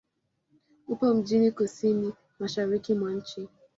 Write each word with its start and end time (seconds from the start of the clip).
Upo 0.87 1.13
mjini 1.13 1.47
kusini-mashariki 1.51 2.93
mwa 2.95 3.11
nchi. 3.13 3.41